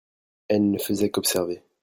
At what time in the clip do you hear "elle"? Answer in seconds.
0.47-0.71